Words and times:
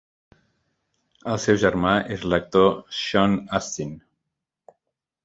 El 1.33 1.37
seu 1.43 1.59
germà 1.63 1.91
és 2.15 2.25
l'actor 2.31 2.73
Sean 3.01 3.37
Astin. 3.59 3.93